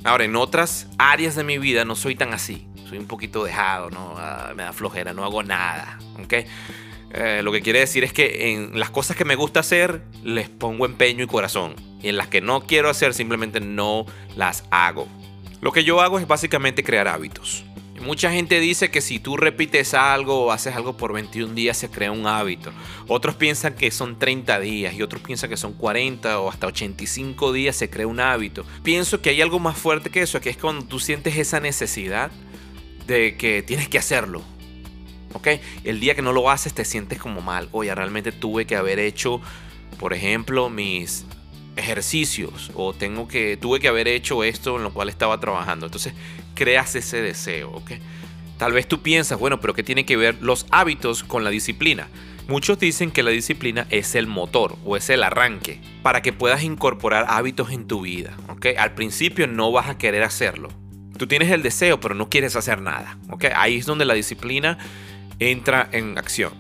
Ahora, 0.08 0.24
en 0.24 0.36
otras 0.36 0.88
áreas 0.98 1.36
de 1.36 1.44
mi 1.44 1.58
vida 1.58 1.86
no 1.86 1.96
soy 1.96 2.16
tan 2.16 2.34
así 2.34 2.68
soy 2.88 2.98
un 2.98 3.08
poquito 3.08 3.44
dejado, 3.44 3.90
¿no? 3.90 4.16
Ah, 4.18 4.54
me 4.56 4.64
da 4.64 4.74
flojera, 4.74 5.14
no 5.14 5.24
hago 5.24 5.44
nada, 5.44 6.00
¿ok? 6.24 6.34
Eh, 7.10 7.42
lo 7.44 7.52
que 7.52 7.62
quiere 7.62 7.80
decir 7.80 8.04
es 8.04 8.14
que 8.14 8.52
en 8.52 8.80
las 8.80 8.90
cosas 8.90 9.16
que 9.16 9.26
me 9.26 9.36
gusta 9.36 9.60
hacer 9.62 10.04
les 10.24 10.50
pongo 10.50 10.86
empeño 10.86 11.24
y 11.24 11.28
corazón. 11.28 11.76
Y 12.02 12.10
en 12.10 12.18
las 12.18 12.28
que 12.28 12.42
no 12.42 12.62
quiero 12.62 12.90
hacer 12.90 13.14
simplemente 13.14 13.60
no 13.60 14.06
las 14.36 14.66
hago. 14.72 15.08
Lo 15.62 15.72
que 15.72 15.84
yo 15.84 16.02
hago 16.02 16.20
es 16.20 16.28
básicamente 16.28 16.84
crear 16.84 17.08
hábitos. 17.08 17.64
Mucha 18.02 18.32
gente 18.32 18.60
dice 18.60 18.90
que 18.92 19.02
si 19.02 19.20
tú 19.20 19.38
repites 19.38 19.94
algo 19.94 20.46
o 20.46 20.52
haces 20.52 20.76
algo 20.76 20.98
por 20.98 21.14
21 21.14 21.54
días 21.54 21.78
se 21.78 21.90
crea 21.90 22.12
un 22.12 22.28
hábito. 22.28 22.72
Otros 23.08 23.36
piensan 23.36 23.76
que 23.76 23.92
son 23.92 24.20
30 24.20 24.60
días 24.60 24.94
y 24.94 25.02
otros 25.02 25.22
piensan 25.22 25.50
que 25.50 25.58
son 25.58 25.74
40 25.74 26.40
o 26.40 26.50
hasta 26.50 26.68
85 26.68 27.54
días 27.54 27.76
se 27.76 27.90
crea 27.90 28.08
un 28.08 28.20
hábito. 28.20 28.66
Pienso 28.84 29.22
que 29.22 29.30
hay 29.30 29.42
algo 29.42 29.60
más 29.60 29.78
fuerte 29.78 30.10
que 30.10 30.22
eso, 30.22 30.40
que 30.42 30.50
es 30.50 30.58
cuando 30.58 30.86
tú 30.86 31.00
sientes 31.00 31.38
esa 31.38 31.60
necesidad 31.60 32.32
de 33.06 33.38
que 33.38 33.64
tienes 33.64 33.90
que 33.90 33.98
hacerlo. 33.98 34.42
¿Ok? 35.34 35.48
El 35.84 36.00
día 36.00 36.16
que 36.16 36.22
no 36.22 36.34
lo 36.34 36.50
haces 36.50 36.74
te 36.74 36.86
sientes 36.86 37.20
como 37.20 37.42
mal. 37.42 37.70
Oye, 37.72 37.94
realmente 37.94 38.32
tuve 38.32 38.66
que 38.66 38.76
haber 38.76 39.00
hecho, 39.00 39.42
por 40.00 40.14
ejemplo, 40.14 40.70
mis 40.70 41.26
ejercicios 41.76 42.72
o 42.74 42.94
tengo 42.94 43.28
que 43.28 43.56
tuve 43.56 43.80
que 43.80 43.88
haber 43.88 44.08
hecho 44.08 44.44
esto 44.44 44.78
en 44.78 44.84
lo 44.84 44.94
cual 44.94 45.10
estaba 45.10 45.40
trabajando. 45.40 45.86
Entonces, 45.86 46.14
creas 46.58 46.96
ese 46.96 47.22
deseo, 47.22 47.72
¿ok? 47.72 47.92
Tal 48.58 48.74
vez 48.74 48.88
tú 48.88 49.04
piensas, 49.04 49.40
bueno, 49.40 49.62
pero 49.62 49.74
¿qué 49.74 49.84
tiene 49.84 50.06
que 50.06 50.18
ver 50.18 50.38
los 50.42 50.66
hábitos 50.72 51.24
con 51.24 51.44
la 51.44 51.52
disciplina? 51.52 52.08
Muchos 52.48 52.80
dicen 52.80 53.12
que 53.12 53.24
la 53.24 53.30
disciplina 53.30 53.86
es 53.90 54.16
el 54.16 54.26
motor 54.26 54.78
o 54.84 54.98
es 54.98 55.10
el 55.10 55.22
arranque 55.22 55.80
para 56.02 56.22
que 56.22 56.34
puedas 56.34 56.64
incorporar 56.64 57.26
hábitos 57.30 57.72
en 57.72 57.86
tu 57.86 58.02
vida, 58.02 58.36
¿ok? 58.50 58.68
Al 58.78 58.96
principio 58.96 59.48
no 59.48 59.72
vas 59.72 59.90
a 59.90 59.98
querer 59.98 60.24
hacerlo, 60.24 60.70
Tú 61.18 61.26
tienes 61.28 61.52
el 61.52 61.64
deseo, 61.64 62.00
pero 62.00 62.16
no 62.16 62.30
quieres 62.30 62.56
hacer 62.56 62.82
nada. 62.82 63.18
¿okay? 63.30 63.52
Ahí 63.56 63.78
es 63.78 63.86
donde 63.86 64.06
la 64.06 64.14
disciplina 64.14 64.78
entra 65.40 65.90
en 65.92 66.18
acción. 66.18 66.54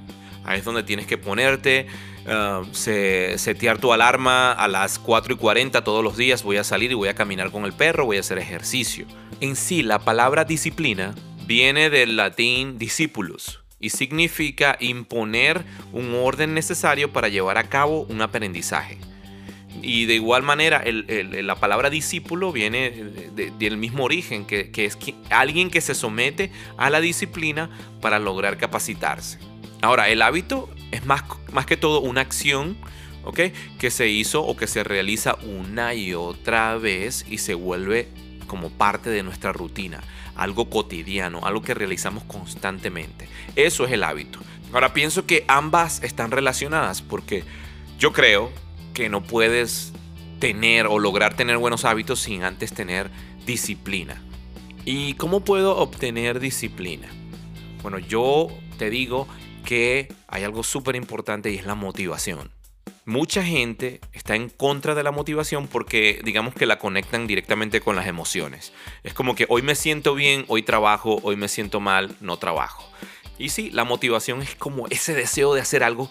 Ahí 0.43 0.59
es 0.59 0.65
donde 0.65 0.83
tienes 0.83 1.05
que 1.05 1.17
ponerte 1.17 1.87
uh, 2.27 2.65
setear 2.73 3.79
tu 3.79 3.93
alarma 3.93 4.51
a 4.51 4.67
las 4.67 4.99
4 4.99 5.33
y 5.33 5.37
40 5.37 5.83
todos 5.83 6.03
los 6.03 6.17
días, 6.17 6.43
voy 6.43 6.57
a 6.57 6.63
salir 6.63 6.91
y 6.91 6.95
voy 6.95 7.09
a 7.09 7.15
caminar 7.15 7.51
con 7.51 7.65
el 7.65 7.73
perro, 7.73 8.05
voy 8.05 8.17
a 8.17 8.21
hacer 8.21 8.37
ejercicio. 8.37 9.05
En 9.41 9.55
sí, 9.55 9.83
la 9.83 9.99
palabra 9.99 10.45
disciplina 10.45 11.15
viene 11.45 11.89
del 11.89 12.17
latín 12.17 12.77
discípulos 12.77 13.61
y 13.79 13.91
significa 13.91 14.77
imponer 14.79 15.63
un 15.93 16.15
orden 16.15 16.53
necesario 16.53 17.11
para 17.11 17.29
llevar 17.29 17.57
a 17.57 17.69
cabo 17.69 18.05
un 18.09 18.21
aprendizaje. 18.21 18.97
Y 19.81 20.05
de 20.05 20.15
igual 20.15 20.43
manera, 20.43 20.83
la 20.85 21.55
palabra 21.55 21.89
discípulo 21.89 22.51
viene 22.51 22.89
del 23.59 23.77
mismo 23.77 24.05
origen, 24.05 24.45
que, 24.45 24.71
es 24.73 24.97
alguien 25.29 25.69
que 25.69 25.81
se 25.81 25.93
somete 25.93 26.51
a 26.77 26.89
la 26.89 26.99
disciplina 26.99 27.69
para 28.01 28.17
lograr 28.17 28.57
capacitarse. 28.57 29.39
Ahora, 29.81 30.09
el 30.09 30.21
hábito 30.21 30.69
es 30.91 31.05
más, 31.05 31.23
más 31.51 31.65
que 31.65 31.77
todo 31.77 32.01
una 32.01 32.21
acción 32.21 32.77
que 33.77 33.91
se 33.91 34.07
hizo 34.07 34.43
o 34.43 34.55
que 34.55 34.67
se 34.67 34.83
realiza 34.83 35.35
una 35.43 35.93
y 35.93 36.13
otra 36.13 36.77
vez 36.77 37.25
y 37.29 37.39
se 37.39 37.53
vuelve 37.53 38.07
como 38.47 38.69
parte 38.69 39.09
de 39.09 39.23
nuestra 39.23 39.51
rutina, 39.51 40.01
algo 40.35 40.69
cotidiano, 40.69 41.41
algo 41.43 41.61
que 41.61 41.73
realizamos 41.73 42.23
constantemente. 42.23 43.27
Eso 43.55 43.85
es 43.85 43.91
el 43.91 44.03
hábito. 44.03 44.39
Ahora 44.73 44.93
pienso 44.93 45.25
que 45.25 45.43
ambas 45.47 46.01
están 46.03 46.31
relacionadas 46.31 47.01
porque 47.01 47.43
yo 47.99 48.13
creo 48.13 48.51
que 48.93 49.09
no 49.09 49.23
puedes 49.23 49.93
tener 50.39 50.87
o 50.87 50.99
lograr 50.99 51.35
tener 51.35 51.57
buenos 51.57 51.83
hábitos 51.83 52.19
sin 52.19 52.43
antes 52.43 52.73
tener 52.73 53.09
disciplina. 53.45 54.21
¿Y 54.85 55.15
cómo 55.15 55.41
puedo 55.41 55.77
obtener 55.77 56.39
disciplina? 56.39 57.09
Bueno, 57.81 57.99
yo 57.99 58.47
te 58.77 58.89
digo 58.89 59.27
que 59.67 60.07
hay 60.29 60.45
algo 60.45 60.63
súper 60.63 60.95
importante 60.95 61.51
y 61.51 61.57
es 61.57 61.65
la 61.65 61.75
motivación. 61.75 62.51
Mucha 63.03 63.43
gente 63.43 63.99
está 64.13 64.33
en 64.33 64.47
contra 64.47 64.95
de 64.95 65.03
la 65.03 65.11
motivación 65.11 65.67
porque 65.67 66.21
digamos 66.23 66.53
que 66.53 66.65
la 66.65 66.79
conectan 66.79 67.27
directamente 67.27 67.81
con 67.81 67.97
las 67.97 68.07
emociones. 68.07 68.71
Es 69.03 69.13
como 69.13 69.35
que 69.35 69.45
hoy 69.49 69.63
me 69.63 69.75
siento 69.75 70.15
bien, 70.15 70.45
hoy 70.47 70.63
trabajo, 70.63 71.19
hoy 71.21 71.35
me 71.35 71.49
siento 71.49 71.81
mal, 71.81 72.15
no 72.21 72.37
trabajo. 72.37 72.89
Y 73.37 73.49
sí, 73.49 73.69
la 73.71 73.83
motivación 73.83 74.41
es 74.41 74.55
como 74.55 74.87
ese 74.87 75.13
deseo 75.13 75.53
de 75.53 75.59
hacer 75.59 75.83
algo 75.83 76.09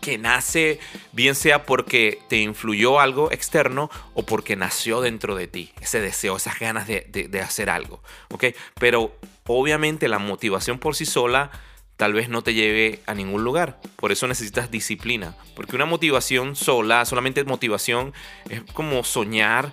que 0.00 0.18
nace, 0.18 0.80
bien 1.12 1.36
sea 1.36 1.66
porque 1.66 2.18
te 2.28 2.38
influyó 2.38 2.98
algo 2.98 3.30
externo 3.30 3.90
o 4.14 4.24
porque 4.24 4.56
nació 4.56 5.00
dentro 5.00 5.36
de 5.36 5.46
ti, 5.46 5.70
ese 5.80 6.00
deseo, 6.00 6.36
esas 6.36 6.58
ganas 6.58 6.88
de, 6.88 7.40
hacer 7.44 7.70
algo. 7.70 8.02
¿ok? 8.30 8.46
Pero 8.80 9.16
obviamente 9.46 10.08
la 10.08 10.18
motivación 10.18 10.80
por 10.80 10.96
sí 10.96 11.06
sola 11.06 11.52
tal 11.98 12.14
vez 12.14 12.30
no 12.30 12.40
te 12.42 12.54
lleve 12.54 13.02
a 13.06 13.14
ningún 13.14 13.44
lugar. 13.44 13.78
Por 13.96 14.12
eso 14.12 14.26
necesitas 14.26 14.70
disciplina. 14.70 15.34
Porque 15.54 15.76
una 15.76 15.84
motivación 15.84 16.56
sola, 16.56 17.04
solamente 17.04 17.44
motivación, 17.44 18.14
es 18.48 18.62
como 18.72 19.04
soñar 19.04 19.72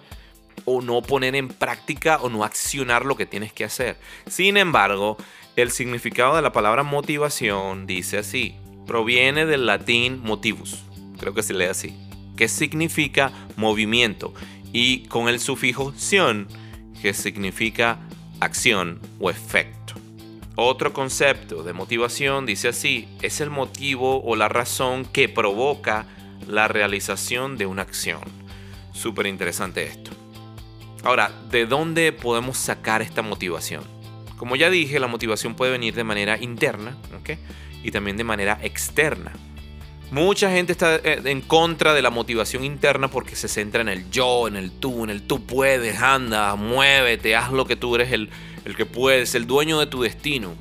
o 0.66 0.82
no 0.82 1.02
poner 1.02 1.36
en 1.36 1.48
práctica 1.48 2.18
o 2.18 2.30
no 2.30 2.44
accionar 2.44 3.06
lo 3.06 3.16
que 3.16 3.28
tienes 3.28 3.54
que 3.54 3.64
hacer. 3.64 3.98
Sin 4.28 4.58
embargo, 4.58 5.18
el 5.56 5.72
significado 5.72 6.36
de 6.36 6.42
la 6.42 6.52
palabra 6.52 6.84
motivación 6.84 7.86
dice 7.86 8.18
así 8.18 8.56
proviene 8.86 9.46
del 9.46 9.66
latín 9.66 10.22
motivus, 10.22 10.84
creo 11.20 11.34
que 11.34 11.44
se 11.44 11.54
lee 11.54 11.66
así, 11.66 11.96
que 12.38 12.48
significa 12.48 13.32
movimiento, 13.56 14.34
y 14.72 15.08
con 15.08 15.28
el 15.28 15.40
sufijo 15.40 15.94
sion, 15.96 16.48
que 17.02 17.14
significa 17.14 18.00
acción 18.40 19.00
o 19.20 19.30
efecto. 19.30 19.85
Otro 20.56 20.94
concepto 20.94 21.64
de 21.64 21.74
motivación 21.74 22.46
dice 22.46 22.70
así, 22.70 23.08
es 23.22 23.42
el 23.42 23.50
motivo 23.50 24.24
o 24.24 24.36
la 24.36 24.48
razón 24.48 25.06
que 25.06 25.28
provoca 25.28 26.06
la 26.48 26.68
realización 26.68 27.58
de 27.58 27.66
una 27.66 27.82
acción. 27.82 28.22
Súper 28.94 29.28
interesante 29.28 29.84
esto. 29.84 30.12
Ahora, 31.04 31.32
¿de 31.52 31.66
dónde 31.66 32.12
podemos 32.14 32.58
sacar 32.58 33.02
esta 33.02 33.22
motivación? 33.22 33.84
Como 34.38 34.56
ya 34.56 34.70
dije, 34.70 35.00
la 35.00 35.08
motivación 35.08 35.56
puede 35.56 35.72
venir 35.72 35.94
de 35.94 36.04
manera 36.04 36.38
interna, 36.42 36.98
¿ok? 37.20 37.32
y 37.86 37.92
también 37.92 38.18
de 38.18 38.24
manera 38.24 38.58
externa. 38.64 39.32
Mucha 40.10 40.50
gente 40.50 40.72
está 40.72 40.96
eh, 40.96 41.22
en 41.26 41.42
contra 41.42 41.94
de 41.94 42.02
la 42.02 42.10
motivación 42.10 42.64
interna 42.64 43.10
porque 43.10 43.36
se 43.36 43.48
centra 43.48 43.82
en 43.82 43.90
el 43.90 44.10
yo, 44.10 44.48
en 44.48 44.56
el 44.56 44.72
tú, 44.72 45.04
en 45.04 45.12
el 45.12 45.22
tú 45.22 45.46
puedes, 45.46 46.02
anda, 46.02 46.56
muévete, 46.56 47.36
haz 47.36 47.52
lo 47.52 47.66
que 47.66 47.76
tú 47.76 47.96
eres 47.96 48.12
el, 48.12 48.32
el 48.66 48.76
que 48.76 48.86
puedes, 48.86 49.36
el 49.36 49.48
dueño 49.48 49.80
de 49.80 49.88
tu 49.88 50.02
destino. 50.02 50.54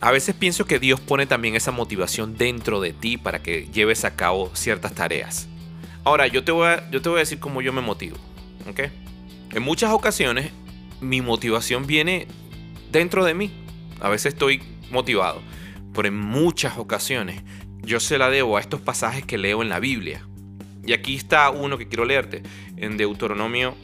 A 0.00 0.10
veces 0.10 0.34
pienso 0.34 0.64
que 0.64 0.78
Dios 0.78 0.98
pone 0.98 1.26
también 1.26 1.54
esa 1.54 1.72
motivación 1.72 2.36
dentro 2.36 2.80
de 2.80 2.92
ti 2.92 3.18
para 3.18 3.42
que 3.42 3.68
lleves 3.72 4.04
a 4.04 4.16
cabo 4.16 4.50
ciertas 4.54 4.94
tareas. 4.94 5.48
Ahora, 6.04 6.26
yo 6.26 6.42
te 6.42 6.52
voy 6.52 6.66
a, 6.66 6.90
yo 6.90 7.02
te 7.02 7.08
voy 7.08 7.18
a 7.18 7.20
decir 7.20 7.38
cómo 7.38 7.60
yo 7.60 7.72
me 7.72 7.82
motivo. 7.82 8.16
¿ok? 8.68 8.80
En 9.52 9.62
muchas 9.62 9.92
ocasiones 9.92 10.50
mi 11.00 11.20
motivación 11.20 11.86
viene 11.86 12.26
dentro 12.90 13.24
de 13.24 13.34
mí. 13.34 13.50
A 14.00 14.08
veces 14.08 14.32
estoy 14.32 14.62
motivado 14.90 15.40
pero 15.94 16.08
en 16.08 16.16
muchas 16.16 16.78
ocasiones 16.78 17.42
yo 17.82 18.00
se 18.00 18.18
la 18.18 18.30
debo 18.30 18.56
a 18.56 18.60
estos 18.60 18.80
pasajes 18.80 19.24
que 19.24 19.38
leo 19.38 19.62
en 19.62 19.68
la 19.68 19.80
Biblia. 19.80 20.26
Y 20.84 20.92
aquí 20.92 21.16
está 21.16 21.50
uno 21.50 21.78
que 21.78 21.88
quiero 21.88 22.04
leerte, 22.04 22.42
en 22.76 22.96
Deuteronomio 22.96 23.76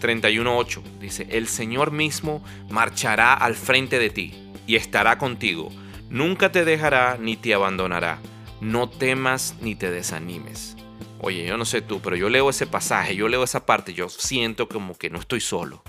31.8. 0.00 0.82
Dice, 1.00 1.26
el 1.30 1.48
Señor 1.48 1.90
mismo 1.90 2.44
marchará 2.70 3.34
al 3.34 3.54
frente 3.54 3.98
de 3.98 4.10
ti 4.10 4.34
y 4.66 4.76
estará 4.76 5.18
contigo. 5.18 5.70
Nunca 6.10 6.52
te 6.52 6.64
dejará 6.64 7.18
ni 7.18 7.36
te 7.36 7.54
abandonará. 7.54 8.18
No 8.60 8.88
temas 8.88 9.56
ni 9.60 9.74
te 9.74 9.90
desanimes. 9.90 10.76
Oye, 11.20 11.46
yo 11.46 11.56
no 11.56 11.64
sé 11.64 11.80
tú, 11.80 12.00
pero 12.00 12.16
yo 12.16 12.28
leo 12.28 12.50
ese 12.50 12.66
pasaje, 12.66 13.16
yo 13.16 13.28
leo 13.28 13.44
esa 13.44 13.64
parte, 13.64 13.94
yo 13.94 14.08
siento 14.08 14.68
como 14.68 14.96
que 14.96 15.10
no 15.10 15.18
estoy 15.18 15.40
solo. 15.40 15.82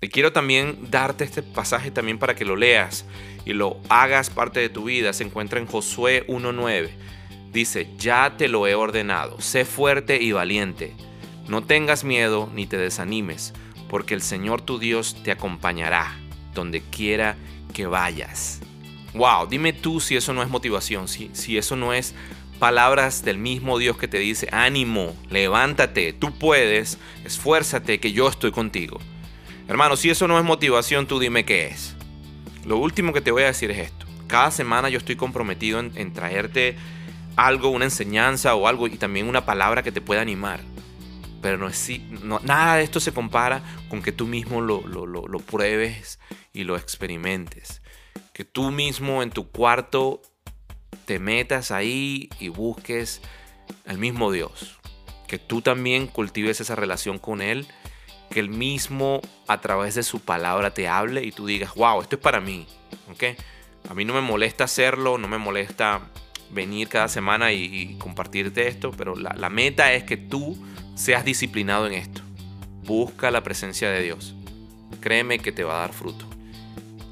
Y 0.00 0.08
quiero 0.08 0.32
también 0.32 0.90
darte 0.90 1.24
este 1.24 1.42
pasaje 1.42 1.90
también 1.90 2.18
para 2.18 2.34
que 2.34 2.44
lo 2.44 2.56
leas 2.56 3.06
y 3.46 3.54
lo 3.54 3.80
hagas 3.88 4.28
parte 4.28 4.60
de 4.60 4.68
tu 4.68 4.84
vida, 4.84 5.14
se 5.14 5.24
encuentra 5.24 5.58
en 5.58 5.66
Josué 5.66 6.26
1.9. 6.26 6.90
Dice, 7.50 7.88
ya 7.96 8.36
te 8.36 8.48
lo 8.48 8.66
he 8.66 8.74
ordenado, 8.74 9.40
sé 9.40 9.64
fuerte 9.64 10.20
y 10.20 10.32
valiente, 10.32 10.92
no 11.48 11.62
tengas 11.62 12.04
miedo 12.04 12.50
ni 12.54 12.66
te 12.66 12.76
desanimes, 12.78 13.52
porque 13.88 14.14
el 14.14 14.22
Señor 14.22 14.62
tu 14.62 14.78
Dios 14.78 15.16
te 15.22 15.30
acompañará 15.30 16.16
donde 16.54 16.80
quiera 16.80 17.36
que 17.72 17.86
vayas. 17.86 18.60
Wow, 19.14 19.46
dime 19.48 19.72
tú 19.72 20.00
si 20.00 20.16
eso 20.16 20.32
no 20.32 20.42
es 20.42 20.48
motivación, 20.48 21.08
si, 21.08 21.30
si 21.34 21.56
eso 21.58 21.76
no 21.76 21.92
es 21.92 22.14
palabras 22.58 23.24
del 23.24 23.38
mismo 23.38 23.78
Dios 23.78 23.96
que 23.96 24.08
te 24.08 24.18
dice, 24.18 24.48
ánimo, 24.52 25.14
levántate, 25.28 26.12
tú 26.12 26.38
puedes, 26.38 26.98
esfuérzate, 27.24 28.00
que 28.00 28.12
yo 28.12 28.28
estoy 28.28 28.52
contigo. 28.52 28.98
Hermano, 29.68 29.96
si 29.96 30.10
eso 30.10 30.28
no 30.28 30.38
es 30.38 30.44
motivación, 30.44 31.06
tú 31.06 31.18
dime 31.18 31.44
qué 31.44 31.66
es. 31.66 31.96
Lo 32.64 32.78
último 32.78 33.12
que 33.12 33.20
te 33.20 33.30
voy 33.30 33.42
a 33.42 33.46
decir 33.46 33.70
es 33.70 33.78
esto. 33.78 34.06
Cada 34.26 34.50
semana 34.50 34.88
yo 34.88 34.98
estoy 34.98 35.16
comprometido 35.16 35.78
en, 35.78 36.12
traerte 36.12 36.76
algo, 37.36 37.68
una 37.68 37.84
enseñanza 37.84 38.54
o 38.54 38.66
algo 38.66 38.86
y 38.86 38.96
también 38.96 39.28
una 39.28 39.44
palabra 39.44 39.82
que 39.82 39.92
te 39.92 40.00
pueda 40.00 40.22
animar. 40.22 40.60
Pero 41.44 41.58
no 41.58 41.68
es, 41.68 41.90
no, 42.22 42.40
nada 42.40 42.76
de 42.76 42.84
esto 42.84 43.00
se 43.00 43.12
compara 43.12 43.62
con 43.90 44.00
que 44.00 44.12
tú 44.12 44.26
mismo 44.26 44.62
lo, 44.62 44.80
lo 44.86 45.38
pruebes 45.40 46.18
y 46.54 46.64
lo 46.64 46.74
experimentes. 46.74 47.82
Que 48.32 48.46
tú 48.46 48.70
mismo 48.70 49.22
en 49.22 49.28
tu 49.28 49.50
cuarto 49.50 50.22
te 51.04 51.18
metas 51.18 51.70
ahí 51.70 52.30
y 52.40 52.48
busques 52.48 53.20
al 53.84 53.98
mismo 53.98 54.32
Dios. 54.32 54.78
Que 55.28 55.38
tú 55.38 55.60
también 55.60 56.06
cultives 56.06 56.62
esa 56.62 56.76
relación 56.76 57.18
con 57.18 57.42
Él 57.42 57.68
que 58.30 58.40
Él 58.40 58.48
mismo 58.48 59.20
a 59.46 59.60
través 59.60 59.96
de 59.96 60.02
su 60.02 60.20
palabra 60.20 60.72
te 60.72 60.88
hable 60.88 61.22
y 61.22 61.30
tú 61.30 61.44
digas, 61.44 61.74
wow, 61.74 62.00
esto 62.00 62.16
es 62.16 62.22
para 62.22 62.40
mí. 62.40 62.66
¿ok? 63.12 63.38
A 63.90 63.92
mí 63.92 64.06
no 64.06 64.14
me 64.14 64.22
molesta 64.22 64.64
hacerlo, 64.64 65.18
no 65.18 65.28
me 65.28 65.36
molesta 65.36 66.00
venir 66.50 66.88
cada 66.88 67.08
semana 67.08 67.52
y, 67.52 67.98
compartirte 67.98 68.66
esto, 68.66 68.92
pero 68.92 69.14
la, 69.14 69.34
la 69.36 69.50
meta 69.50 69.92
es 69.92 70.04
que 70.04 70.16
tú 70.16 70.56
seas 70.94 71.24
disciplinado 71.24 71.86
en 71.86 71.94
esto. 71.94 72.22
Busca 72.84 73.30
la 73.30 73.42
presencia 73.42 73.90
de 73.90 74.02
Dios. 74.02 74.34
Créeme 75.00 75.38
que 75.38 75.52
te 75.52 75.64
va 75.64 75.76
a 75.76 75.80
dar 75.80 75.92
fruto. 75.92 76.26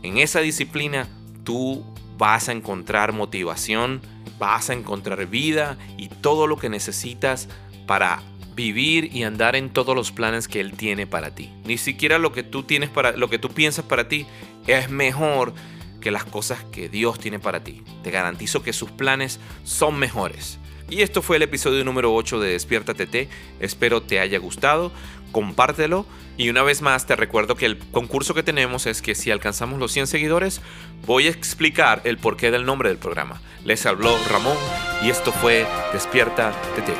En 0.03 0.19
esa 0.19 0.41
disciplina 0.41 1.09
tú 1.45 1.85
vas 2.19 2.49
a 2.49 2.53
encontrar 2.53 3.13
motivación, 3.13 4.01
vas 4.39 4.71
a 4.71 4.75
encontrar 4.75 5.27
vida 5.27 5.79
y 5.97 6.09
todo 6.09 6.47
lo 6.47 6.57
que 6.57 6.69
necesitas 6.69 7.49
para 7.87 8.23
vivir 8.55 9.15
y 9.15 9.23
andar 9.23 9.57
en 9.57 9.71
todos 9.71 9.97
los 9.97 10.13
planes 10.13 10.49
que 10.49 10.61
él 10.61 10.73
tiene 10.73 11.07
para 11.07 11.35
ti. 11.35 11.51
Ni 11.65 11.79
siquiera 11.79 12.19
lo 12.19 12.33
que 12.33 12.43
tú 12.43 12.63
tienes 12.63 12.91
para 12.91 13.13
lo 13.13 13.31
que 13.31 13.39
tú 13.39 13.49
piensas 13.49 13.85
para 13.85 14.09
ti 14.09 14.27
es 14.67 14.91
mejor 14.91 15.55
que 16.01 16.11
las 16.11 16.25
cosas 16.25 16.63
que 16.65 16.89
Dios 16.89 17.19
tiene 17.19 17.39
para 17.39 17.65
ti. 17.65 17.83
Te 18.03 18.11
garantizo 18.11 18.63
que 18.63 18.73
sus 18.73 18.91
planes 18.91 19.41
son 19.65 19.99
mejores. 19.99 20.59
Y 20.89 21.03
esto 21.03 21.23
fue 21.23 21.37
el 21.37 21.43
episodio 21.43 21.85
número 21.85 22.15
8 22.15 22.41
de 22.41 22.51
Despierta 22.51 22.95
TT. 22.95 23.29
Espero 23.61 24.03
te 24.03 24.21
haya 24.21 24.39
gustado. 24.39 24.93
compártelo. 25.33 26.07
Y 26.37 26.49
una 26.51 26.63
vez 26.63 26.83
más 26.83 27.07
te 27.07 27.17
recuerdo 27.17 27.57
que 27.57 27.67
el 27.67 27.79
concurso 27.79 28.35
que 28.35 28.43
tenemos 28.43 28.87
es 28.87 29.01
que 29.03 29.15
si 29.15 29.31
alcanzamos 29.31 29.79
los 29.79 29.93
100 29.93 30.07
seguidores, 30.07 30.61
voy 31.07 31.27
a 31.27 31.31
explicar 31.31 32.01
el 32.05 32.19
porqué 32.19 32.51
del 32.51 32.65
nombre 32.67 32.89
del 32.89 32.99
programa. 32.99 33.41
Les 33.65 33.85
habló 33.87 34.17
Ramón 34.31 34.57
y 35.03 35.11
esto 35.11 35.33
fue 35.33 35.67
Despierta 35.93 36.53
Tete. 36.75 36.95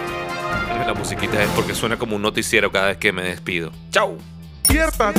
La 0.87 0.95
musiquita 0.95 1.43
es 1.43 1.51
porque 1.51 1.75
suena 1.75 1.99
como 1.99 2.17
un 2.17 2.23
noticiero 2.23 2.73
cada 2.73 2.89
vez 2.89 2.97
que 2.99 3.13
me 3.13 3.23
despido. 3.23 3.71
¡Chao! 3.91 4.17
Despierta. 4.63 5.13